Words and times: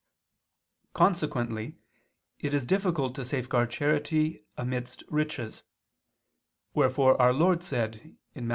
Consequently 0.95 1.77
it 2.39 2.55
is 2.55 2.65
difficult 2.65 3.13
to 3.13 3.23
safeguard 3.23 3.69
charity 3.69 4.43
amidst 4.57 5.03
riches: 5.09 5.61
wherefore 6.73 7.21
our 7.21 7.31
Lord 7.31 7.61
said 7.63 8.17
(Matt. 8.33 8.49